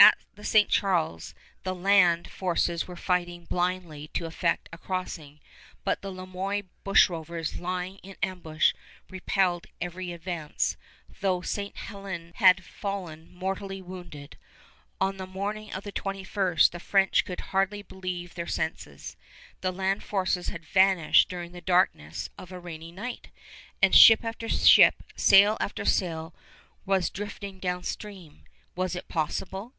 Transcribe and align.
At 0.00 0.40
the 0.40 0.44
St. 0.44 0.68
Charles 0.68 1.32
the 1.62 1.74
land 1.76 2.28
forces 2.28 2.88
were 2.88 2.96
fighting 2.96 3.44
blindly 3.44 4.08
to 4.08 4.26
effect 4.26 4.68
a 4.72 4.76
crossing, 4.76 5.38
but 5.84 6.02
the 6.02 6.10
Le 6.10 6.26
Moyne 6.26 6.70
bushrovers 6.84 7.60
lying 7.60 7.98
in 7.98 8.16
ambush 8.20 8.74
repelled 9.08 9.68
every 9.80 10.10
advance, 10.12 10.76
though 11.20 11.40
Ste. 11.40 11.72
Hélène 11.86 12.34
had 12.34 12.64
fallen 12.64 13.32
mortally 13.32 13.80
wounded. 13.80 14.36
On 15.00 15.18
the 15.18 15.26
morning 15.28 15.72
of 15.72 15.84
the 15.84 15.92
21st 15.92 16.72
the 16.72 16.80
French 16.80 17.24
could 17.24 17.38
hardly 17.40 17.82
believe 17.82 18.34
their 18.34 18.48
senses. 18.48 19.16
The 19.60 19.70
land 19.72 20.02
forces 20.02 20.48
had 20.48 20.64
vanished 20.66 21.28
during 21.28 21.52
the 21.52 21.60
darkness 21.60 22.28
of 22.36 22.50
a 22.50 22.58
rainy 22.58 22.90
night, 22.90 23.28
and 23.80 23.94
ship 23.94 24.24
after 24.24 24.48
ship, 24.48 25.04
sail 25.14 25.56
after 25.60 25.84
sail, 25.84 26.34
was 26.84 27.08
drifting 27.08 27.60
downstream 27.60 28.42
was 28.74 28.96
it 28.96 29.06
possible? 29.08 29.74